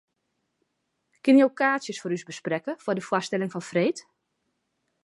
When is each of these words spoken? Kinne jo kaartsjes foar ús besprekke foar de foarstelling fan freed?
Kinne 1.23 1.43
jo 1.43 1.49
kaartsjes 1.61 2.01
foar 2.01 2.15
ús 2.17 2.27
besprekke 2.31 2.77
foar 2.83 2.97
de 2.97 3.07
foarstelling 3.09 3.53
fan 3.53 3.67
freed? 3.71 3.97